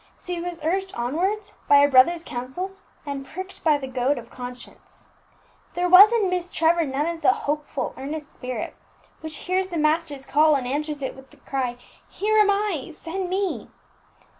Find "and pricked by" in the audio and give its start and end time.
3.05-3.77